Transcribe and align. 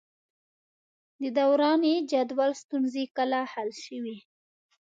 د 1.21 1.23
دوراني 1.37 1.95
جدول 2.11 2.51
ستونزې 2.61 3.03
کله 3.17 3.39
حل 3.51 3.69
شوې؟ 3.85 4.17